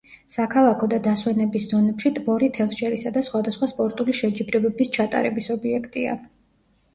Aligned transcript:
საქალაქო 0.35 0.87
და 0.93 0.97
დასვენების 1.07 1.67
ზონებში 1.73 2.11
ტბორი 2.15 2.49
თევზჭერისა 2.59 3.11
და 3.19 3.23
სხვადასხვა 3.27 3.69
სპორტული 3.73 4.17
შეჯიბრებების 4.21 4.91
ჩატარების 4.97 5.53
ობიექტია. 5.59 6.19